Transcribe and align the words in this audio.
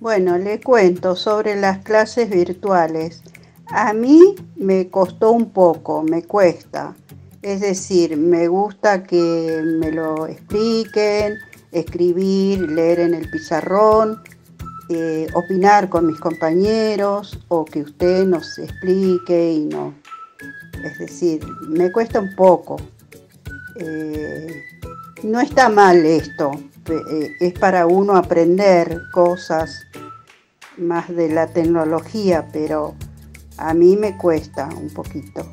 Bueno, 0.00 0.38
le 0.38 0.60
cuento 0.60 1.14
sobre 1.14 1.56
las 1.56 1.84
clases 1.84 2.30
virtuales. 2.30 3.22
A 3.68 3.92
mí 3.92 4.34
me 4.56 4.88
costó 4.88 5.32
un 5.32 5.50
poco, 5.50 6.02
me 6.02 6.22
cuesta. 6.22 6.94
Es 7.42 7.60
decir, 7.60 8.16
me 8.16 8.48
gusta 8.48 9.02
que 9.02 9.62
me 9.78 9.92
lo 9.92 10.26
expliquen, 10.26 11.34
escribir, 11.70 12.70
leer 12.70 13.00
en 13.00 13.14
el 13.14 13.30
pizarrón, 13.30 14.22
eh, 14.88 15.26
opinar 15.34 15.88
con 15.88 16.06
mis 16.06 16.18
compañeros 16.18 17.38
o 17.48 17.64
que 17.64 17.82
usted 17.82 18.26
nos 18.26 18.58
explique 18.58 19.52
y 19.52 19.66
no. 19.66 19.94
Es 20.82 20.98
decir, 20.98 21.46
me 21.68 21.92
cuesta 21.92 22.20
un 22.20 22.34
poco. 22.34 22.76
Eh, 23.76 24.62
no 25.22 25.40
está 25.40 25.68
mal 25.68 26.04
esto, 26.04 26.50
es 27.40 27.52
para 27.54 27.86
uno 27.86 28.16
aprender 28.16 29.02
cosas 29.12 29.86
más 30.76 31.08
de 31.08 31.28
la 31.28 31.46
tecnología, 31.46 32.48
pero 32.52 32.94
a 33.56 33.74
mí 33.74 33.96
me 33.96 34.16
cuesta 34.16 34.68
un 34.74 34.90
poquito. 34.90 35.46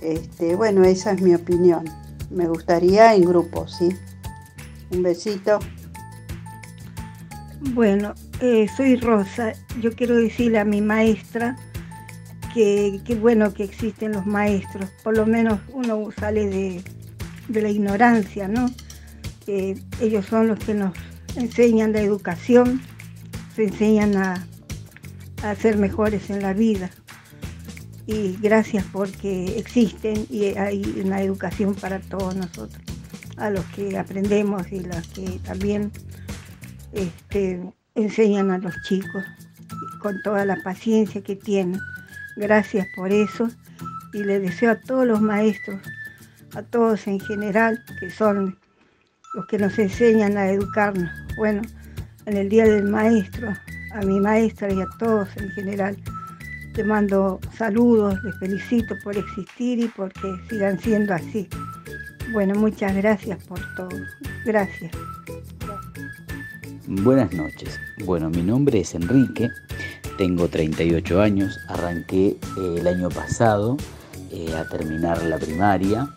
Este, 0.00 0.54
bueno, 0.54 0.84
esa 0.84 1.12
es 1.12 1.20
mi 1.20 1.34
opinión. 1.34 1.84
Me 2.30 2.46
gustaría 2.46 3.14
en 3.14 3.24
grupo, 3.24 3.66
¿sí? 3.66 3.88
Un 4.90 5.02
besito. 5.02 5.58
Bueno, 7.72 8.14
eh, 8.40 8.68
soy 8.76 8.96
Rosa. 8.96 9.52
Yo 9.80 9.92
quiero 9.92 10.16
decirle 10.16 10.58
a 10.58 10.64
mi 10.64 10.80
maestra 10.80 11.56
que, 12.52 13.18
bueno 13.20 13.52
que 13.52 13.64
existen 13.64 14.12
los 14.12 14.26
maestros. 14.26 14.90
Por 15.02 15.16
lo 15.16 15.26
menos 15.26 15.58
uno 15.72 16.10
sale 16.18 16.46
de, 17.48 17.60
la 17.60 17.68
ignorancia, 17.68 18.46
¿no? 18.48 18.70
Ellos 19.46 20.26
son 20.26 20.48
los 20.48 20.58
que 20.58 20.74
nos 20.74 20.92
enseñan 21.36 21.92
la 21.92 22.00
educación, 22.00 22.80
se 23.54 23.64
enseñan 23.64 24.16
a, 24.16 24.46
a 25.42 25.54
ser 25.54 25.76
mejores 25.76 26.30
en 26.30 26.42
la 26.42 26.52
vida. 26.52 26.90
Y 28.06 28.36
gracias 28.40 28.84
porque 28.92 29.58
existen 29.58 30.26
y 30.28 30.44
hay 30.56 31.02
una 31.02 31.22
educación 31.22 31.74
para 31.74 32.00
todos 32.00 32.36
nosotros, 32.36 32.82
a 33.36 33.50
los 33.50 33.64
que 33.66 33.96
aprendemos 33.96 34.70
y 34.70 34.80
los 34.80 35.06
que 35.08 35.38
también 35.44 35.90
este, 36.92 37.60
enseñan 37.94 38.50
a 38.50 38.58
los 38.58 38.74
chicos 38.82 39.24
con 40.00 40.20
toda 40.22 40.44
la 40.44 40.56
paciencia 40.62 41.22
que 41.22 41.36
tienen. 41.36 41.80
Gracias 42.36 42.86
por 42.94 43.12
eso 43.12 43.48
y 44.12 44.22
le 44.22 44.38
deseo 44.38 44.72
a 44.72 44.80
todos 44.80 45.06
los 45.06 45.20
maestros, 45.20 45.80
a 46.54 46.62
todos 46.62 47.06
en 47.06 47.20
general, 47.20 47.82
que 48.00 48.10
son 48.10 48.58
los 49.34 49.46
que 49.46 49.58
nos 49.58 49.78
enseñan 49.78 50.36
a 50.38 50.48
educarnos. 50.48 51.10
Bueno, 51.36 51.62
en 52.26 52.36
el 52.36 52.48
Día 52.48 52.64
del 52.64 52.84
Maestro, 52.84 53.52
a 53.92 54.00
mi 54.02 54.20
maestra 54.20 54.72
y 54.72 54.80
a 54.80 54.86
todos 54.98 55.28
en 55.36 55.50
general, 55.50 55.96
te 56.74 56.82
mando 56.82 57.40
saludos, 57.56 58.22
les 58.24 58.36
felicito 58.38 58.94
por 59.04 59.16
existir 59.16 59.78
y 59.80 59.88
porque 59.88 60.34
sigan 60.48 60.78
siendo 60.78 61.14
así. 61.14 61.48
Bueno, 62.32 62.54
muchas 62.54 62.94
gracias 62.96 63.44
por 63.44 63.60
todo. 63.76 64.00
Gracias. 64.44 64.90
Buenas 66.86 67.32
noches. 67.32 67.80
Bueno, 68.04 68.30
mi 68.30 68.42
nombre 68.42 68.80
es 68.80 68.94
Enrique, 68.94 69.50
tengo 70.18 70.48
38 70.48 71.20
años, 71.20 71.58
arranqué 71.68 72.28
eh, 72.28 72.76
el 72.78 72.86
año 72.86 73.08
pasado 73.08 73.76
eh, 74.30 74.54
a 74.54 74.68
terminar 74.68 75.22
la 75.24 75.38
primaria 75.38 76.08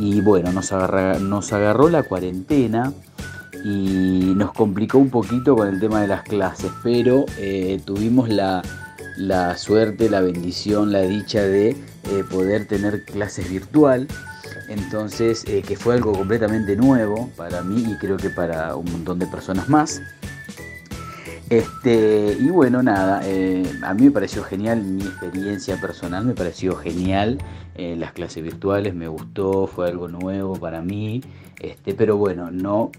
y 0.00 0.20
bueno, 0.20 0.50
nos, 0.50 0.72
agarró 0.72 1.88
la 1.88 2.02
cuarentena 2.02 2.92
y 3.64 4.32
nos 4.34 4.52
complicó 4.52 4.98
un 4.98 5.10
poquito 5.10 5.54
con 5.54 5.68
el 5.68 5.78
tema 5.78 6.00
de 6.00 6.08
las 6.08 6.22
clases, 6.24 6.72
pero 6.82 7.26
eh, 7.38 7.80
tuvimos 7.84 8.28
la, 8.28 8.62
suerte, 9.56 10.10
la 10.10 10.22
bendición, 10.22 10.90
la 10.90 11.02
dicha 11.02 11.42
de 11.42 11.76
poder 12.30 12.66
tener 12.66 13.04
clases 13.04 13.48
virtual 13.48 14.08
entonces 14.70 15.44
eh, 15.48 15.62
que 15.62 15.76
fue 15.76 15.94
algo 15.94 16.12
completamente 16.12 16.76
nuevo 16.76 17.28
para 17.36 17.62
mí 17.62 17.84
y 17.88 17.96
creo 17.96 18.16
que 18.16 18.30
para 18.30 18.76
un 18.76 18.90
montón 18.90 19.18
de 19.18 19.26
personas 19.26 19.68
más. 19.68 20.00
Este, 21.50 22.36
y 22.38 22.48
bueno, 22.48 22.80
nada, 22.80 23.22
eh, 23.24 23.64
a 23.82 23.92
mí 23.92 24.04
me 24.04 24.10
pareció 24.12 24.44
genial, 24.44 24.84
mi 24.84 25.02
experiencia 25.02 25.80
personal 25.80 26.24
me 26.24 26.32
pareció 26.32 26.76
genial, 26.76 27.38
eh, 27.74 27.96
las 27.98 28.12
clases 28.12 28.44
virtuales 28.44 28.94
me 28.94 29.08
gustó, 29.08 29.66
fue 29.66 29.88
algo 29.88 30.06
nuevo 30.06 30.54
para 30.54 30.80
mí, 30.80 31.24
este, 31.58 31.92
pero 31.94 32.16
bueno, 32.16 32.52
no, 32.52 32.92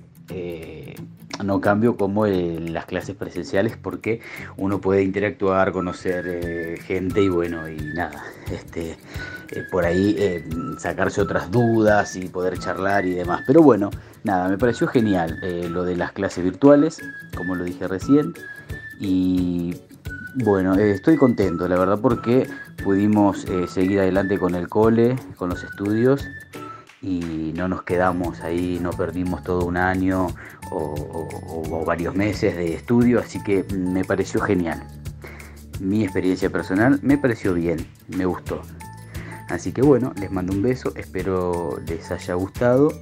no 1.44 1.62
cambio 1.62 1.96
como 1.98 2.26
en 2.26 2.74
las 2.74 2.86
clases 2.86 3.16
presenciales 3.16 3.78
porque 3.78 4.22
uno 4.58 4.80
puede 4.80 5.04
interactuar, 5.04 5.72
conocer 5.72 6.78
gente 6.82 7.22
y 7.22 7.30
bueno, 7.30 7.70
y 7.70 7.78
nada, 7.94 8.24
este, 8.52 8.98
eh, 9.52 9.66
por 9.70 9.84
ahí 9.84 10.16
eh, 10.18 10.46
sacarse 10.78 11.20
otras 11.20 11.52
dudas 11.52 12.16
y 12.16 12.28
poder 12.30 12.58
charlar 12.58 13.06
y 13.06 13.14
demás. 13.14 13.44
Pero 13.46 13.62
bueno, 13.62 13.90
nada, 14.24 14.48
me 14.48 14.58
pareció 14.58 14.88
genial 14.88 15.40
eh, 15.44 15.68
lo 15.70 15.84
de 15.84 15.98
las 15.98 16.14
clases 16.14 16.44
virtuales, 16.44 17.02
como 17.36 17.56
lo 17.56 17.66
dije 17.66 17.88
recién. 17.88 18.34
Y 19.00 19.76
bueno, 20.36 20.76
estoy 20.76 21.18
contento, 21.18 21.68
la 21.68 21.78
verdad, 21.78 22.00
porque 22.02 22.48
pudimos 22.82 23.46
seguir 23.68 24.00
adelante 24.00 24.40
con 24.40 24.56
el 24.56 24.70
cole, 24.70 25.18
con 25.36 25.50
los 25.50 25.64
estudios 25.64 26.26
y 27.02 27.52
no 27.56 27.68
nos 27.68 27.84
quedamos 27.84 28.42
ahí, 28.42 28.80
no 28.80 28.92
perdimos 28.92 29.44
todo 29.44 29.66
un 29.66 29.78
año 29.78 30.28
o, 30.70 31.84
varios 31.86 32.16
meses 32.16 32.56
de 32.56 32.76
estudio, 32.76 33.20
así 33.20 33.42
que 33.44 33.66
me 33.76 34.06
pareció 34.06 34.40
genial. 34.42 34.84
Mi 35.80 36.04
experiencia 36.04 36.50
personal 36.50 37.00
me 37.02 37.18
pareció 37.18 37.54
bien, 37.54 37.88
me 38.08 38.26
gustó. 38.26 38.62
Así 39.50 39.72
que 39.72 39.82
bueno, 39.82 40.14
les 40.20 40.32
mando 40.32 40.54
un 40.54 40.62
beso, 40.62 40.94
espero 40.96 41.80
les 41.88 42.10
haya 42.12 42.36
gustado 42.36 42.94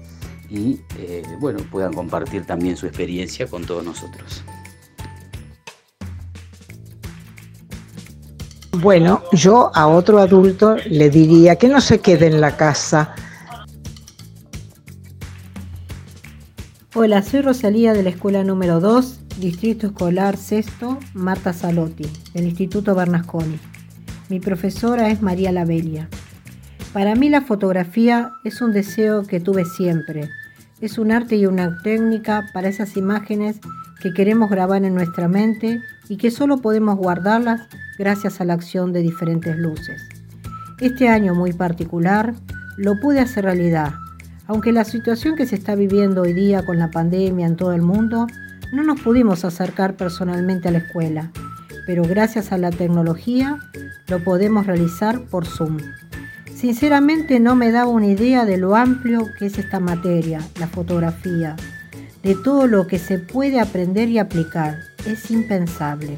y 0.50 0.80
eh, 0.98 1.24
bueno, 1.40 1.60
puedan 1.70 1.94
compartir 1.94 2.46
también 2.46 2.78
su 2.78 2.88
experiencia 2.88 3.48
con 3.48 3.66
todos 3.66 3.84
nosotros. 3.84 4.44
Bueno, 8.72 9.24
yo 9.34 9.72
a 9.76 9.88
otro 9.88 10.20
adulto 10.20 10.78
le 10.90 11.10
diría 11.10 11.58
que 11.58 11.68
no 11.68 11.82
se 11.82 12.00
quede 12.00 12.28
en 12.28 12.40
la 12.40 12.56
casa. 12.56 13.14
Hola, 17.02 17.22
soy 17.22 17.40
Rosalía 17.40 17.94
de 17.94 18.04
la 18.04 18.10
escuela 18.10 18.44
número 18.44 18.82
2, 18.82 19.40
Distrito 19.40 19.88
Escolar 19.88 20.36
Sexto, 20.36 21.00
Marta 21.14 21.54
Salotti, 21.54 22.06
del 22.34 22.44
Instituto 22.44 22.94
Bernasconi. 22.94 23.58
Mi 24.28 24.42
profesora 24.42 25.10
es 25.10 25.22
María 25.22 25.54
Labelia. 25.54 26.10
Para 26.92 27.16
mí 27.16 27.30
la 27.30 27.40
fotografía 27.40 28.34
es 28.44 28.62
un 28.62 28.74
deseo 28.74 29.24
que 29.24 29.40
tuve 29.40 29.64
siempre. 29.64 30.30
Es 30.82 30.98
un 30.98 31.14
arte 31.14 31.38
y 31.38 31.46
una 31.46 31.82
técnica 31.84 32.50
para 32.54 32.68
esas 32.68 32.98
imágenes 32.98 33.62
que 34.02 34.14
queremos 34.14 34.50
grabar 34.50 34.84
en 34.84 34.94
nuestra 34.94 35.30
mente 35.30 35.80
y 36.10 36.18
que 36.18 36.32
solo 36.32 36.58
podemos 36.58 36.98
guardarlas 36.98 37.62
gracias 37.98 38.42
a 38.42 38.44
la 38.44 38.56
acción 38.56 38.92
de 38.92 39.04
diferentes 39.04 39.56
luces. 39.56 40.02
Este 40.82 41.08
año 41.08 41.34
muy 41.34 41.54
particular 41.54 42.34
lo 42.76 43.00
pude 43.00 43.22
hacer 43.22 43.46
realidad, 43.46 43.94
aunque 44.50 44.72
la 44.72 44.84
situación 44.84 45.36
que 45.36 45.46
se 45.46 45.56
está 45.56 45.76
viviendo 45.76 46.24
hoy 46.24 46.34
día 46.34 46.66
con 46.66 46.80
la 46.80 46.90
pandemia 46.90 47.46
en 47.46 47.56
todo 47.56 47.72
el 47.72 47.84
mundo, 47.84 48.26
no 48.74 48.84
nos 48.84 49.00
pudimos 49.00 49.46
acercar 49.46 49.96
personalmente 49.96 50.68
a 50.68 50.72
la 50.72 50.80
escuela, 50.80 51.32
pero 51.86 52.02
gracias 52.02 52.52
a 52.52 52.58
la 52.58 52.72
tecnología 52.72 53.60
lo 54.08 54.24
podemos 54.24 54.66
realizar 54.66 55.22
por 55.26 55.46
Zoom. 55.46 55.78
Sinceramente 56.52 57.40
no 57.40 57.56
me 57.56 57.72
daba 57.72 57.92
una 57.92 58.08
idea 58.08 58.44
de 58.44 58.58
lo 58.58 58.76
amplio 58.76 59.28
que 59.38 59.46
es 59.46 59.60
esta 59.60 59.80
materia, 59.80 60.42
la 60.60 60.68
fotografía, 60.68 61.56
de 62.24 62.34
todo 62.34 62.66
lo 62.66 62.88
que 62.88 62.98
se 62.98 63.20
puede 63.20 63.60
aprender 63.60 64.10
y 64.10 64.18
aplicar. 64.18 64.80
Es 65.06 65.30
impensable. 65.30 66.18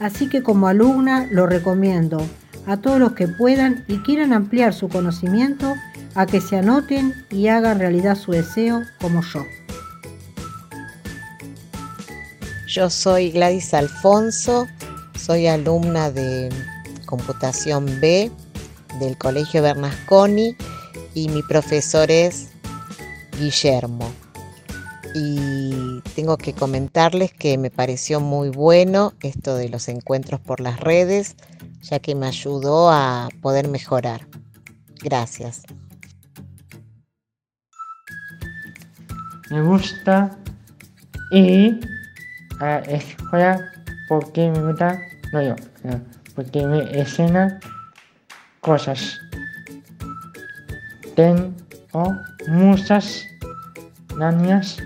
Así 0.00 0.30
que 0.30 0.42
como 0.42 0.66
alumna 0.66 1.28
lo 1.30 1.46
recomiendo 1.46 2.26
a 2.64 2.78
todos 2.78 2.98
los 2.98 3.12
que 3.12 3.28
puedan 3.28 3.84
y 3.86 3.98
quieran 3.98 4.32
ampliar 4.32 4.72
su 4.72 4.88
conocimiento 4.88 5.74
a 6.14 6.26
que 6.26 6.40
se 6.40 6.56
anoten 6.56 7.26
y 7.30 7.48
hagan 7.48 7.78
realidad 7.78 8.16
su 8.16 8.32
deseo 8.32 8.82
como 9.00 9.22
yo. 9.22 9.44
Yo 12.66 12.88
soy 12.88 13.30
Gladys 13.32 13.74
Alfonso, 13.74 14.66
soy 15.18 15.46
alumna 15.46 16.10
de 16.10 16.48
Computación 17.06 17.86
B 18.00 18.30
del 19.00 19.18
Colegio 19.18 19.62
Bernasconi 19.62 20.56
y 21.14 21.28
mi 21.28 21.42
profesor 21.42 22.10
es 22.10 22.50
Guillermo. 23.38 24.12
Y 25.14 26.00
tengo 26.14 26.36
que 26.36 26.52
comentarles 26.52 27.32
que 27.32 27.58
me 27.58 27.70
pareció 27.70 28.20
muy 28.20 28.50
bueno 28.50 29.14
esto 29.20 29.56
de 29.56 29.68
los 29.68 29.88
encuentros 29.88 30.40
por 30.40 30.60
las 30.60 30.78
redes, 30.78 31.34
ya 31.82 31.98
que 31.98 32.14
me 32.14 32.28
ayudó 32.28 32.90
a 32.90 33.28
poder 33.40 33.66
mejorar. 33.66 34.28
Gracias. 35.02 35.62
Me 39.50 39.62
gusta 39.62 40.30
y 41.32 41.80
a 42.60 42.64
la 42.64 42.78
escuela 42.80 43.72
porque 44.08 44.48
me 44.48 44.62
gusta, 44.62 44.96
no 45.32 45.42
yo, 45.42 45.56
porque 46.36 46.64
me 46.64 47.00
escena 47.00 47.58
cosas. 48.60 49.18
Tengo 51.16 51.52
muchas 52.46 53.24
ganas, 54.16 54.76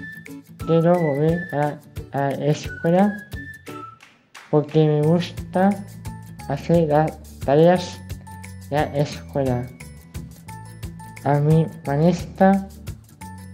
quiero 0.66 0.98
volver 0.98 1.54
a, 1.54 1.78
a 2.12 2.30
la 2.30 2.46
escuela 2.46 3.18
porque 4.50 4.86
me 4.86 5.02
gusta 5.02 5.70
hacer 6.48 6.88
las 6.88 7.12
tareas 7.40 8.00
de 8.70 8.76
la 8.76 8.96
escuela. 8.96 9.66
A 11.24 11.38
mi 11.40 11.66
maestra 11.86 12.66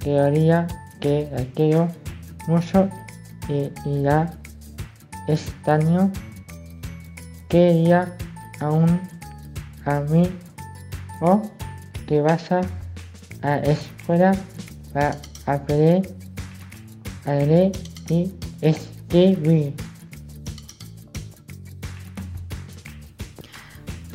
teoría 0.01 0.67
que 1.01 1.29
quiero 1.55 1.89
mucho 2.47 2.89
y, 3.49 3.71
la 3.87 4.33
extraño 5.27 6.11
quería 7.49 8.17
a 8.61 10.01
mí 10.01 10.31
o 11.21 11.43
que 12.07 12.21
vas 12.21 12.53
a 12.53 12.61
la 13.43 13.57
escuela 13.59 14.33
para 14.93 15.17
aprender 15.47 16.15
a 17.25 17.33
leer 17.33 17.73
y 18.09 18.33
escribir. 18.61 19.75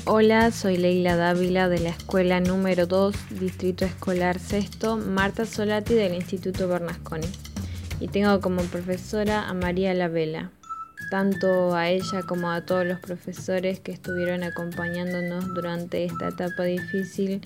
Hola, 0.08 0.52
soy 0.52 0.78
Leila 0.78 1.16
Dávila 1.16 1.68
de 1.68 1.80
la 1.80 1.90
escuela 1.90 2.40
número 2.40 2.86
2, 2.86 3.40
Distrito 3.40 3.86
Escolar 3.86 4.38
Sexto, 4.38 4.98
Marta 4.98 5.48
Solati 5.48 5.96
del 5.96 6.14
Instituto 6.14 6.68
Bernasconi. 6.68 7.26
Y 8.00 8.08
tengo 8.10 8.40
como 8.40 8.62
profesora 8.62 9.50
a 9.50 9.56
María 9.56 9.96
La 9.96 10.08
Vela. 10.08 10.52
Tanto 11.10 11.74
a 11.74 11.90
ella 11.90 12.22
como 12.22 12.52
a 12.52 12.62
todos 12.68 12.86
los 12.86 13.00
profesores 13.00 13.80
que 13.80 13.94
estuvieron 13.94 14.44
acompañándonos 14.44 15.52
durante 15.56 16.06
esta 16.06 16.28
etapa 16.28 16.66
difícil, 16.66 17.42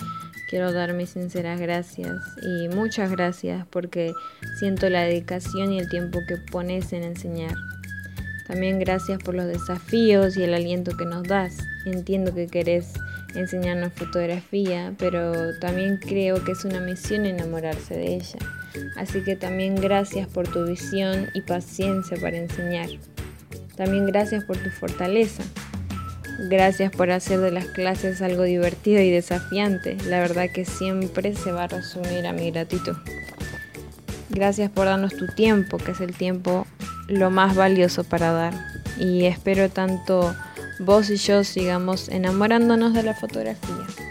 quiero 0.50 0.74
dar 0.74 0.94
mis 0.94 1.12
sinceras 1.12 1.62
gracias 1.62 2.14
y 2.42 2.68
muchas 2.68 3.10
gracias 3.10 3.66
porque 3.68 4.12
siento 4.60 4.90
la 4.90 5.04
dedicación 5.04 5.72
y 5.72 5.80
el 5.80 5.88
tiempo 5.88 6.20
que 6.28 6.36
pones 6.36 6.92
en 6.92 7.04
enseñar. 7.04 7.56
También 8.50 8.80
gracias 8.80 9.22
por 9.22 9.36
los 9.36 9.46
desafíos 9.46 10.36
y 10.36 10.42
el 10.42 10.56
aliento 10.56 10.98
que 10.98 11.06
nos 11.06 11.22
das. 11.22 11.60
Entiendo 11.86 12.34
que 12.34 12.48
querés 12.48 12.94
enseñarnos 13.36 13.94
fotografía, 13.94 14.96
pero 14.98 15.56
también 15.60 15.98
creo 15.98 16.44
que 16.44 16.54
es 16.54 16.66
una 16.66 16.80
misión 16.80 17.28
enamorarse 17.28 17.94
de 17.94 18.16
ella. 18.16 18.40
Así 18.98 19.22
que 19.24 19.36
también 19.36 19.76
gracias 19.76 20.28
por 20.28 20.48
tu 20.48 20.66
visión 20.66 21.28
y 21.36 21.42
paciencia 21.42 22.18
para 22.20 22.38
enseñar. 22.38 22.90
También 23.76 24.08
gracias 24.08 24.44
por 24.46 24.58
tu 24.58 24.72
fortaleza. 24.72 25.44
Gracias 26.50 26.92
por 26.92 27.12
hacer 27.12 27.42
de 27.42 27.52
las 27.52 27.66
clases 27.66 28.24
algo 28.24 28.42
divertido 28.42 29.00
y 29.00 29.12
desafiante. 29.12 29.96
La 30.08 30.22
verdad 30.22 30.50
que 30.52 30.66
siempre 30.66 31.36
se 31.36 31.52
va 31.52 31.66
a 31.66 31.68
resumir 31.68 32.26
a 32.26 32.34
mi 32.34 32.50
gratitud. 32.50 32.98
Gracias 34.30 34.72
por 34.72 34.86
darnos 34.86 35.16
tu 35.16 35.28
tiempo, 35.28 35.78
que 35.78 35.92
es 35.92 36.02
el 36.02 36.16
tiempo 36.16 36.66
lo 37.10 37.32
más 37.32 37.56
valioso 37.56 38.04
para 38.04 38.32
dar. 38.32 38.54
Y 38.98 39.26
espero 39.26 39.70
tanto 39.70 40.36
vos 40.80 41.10
y 41.10 41.18
yo 41.18 41.44
sigamos 41.44 42.10
enamorándonos 42.10 42.94
de 42.94 43.04
la 43.04 43.14
fotografía. 43.14 44.09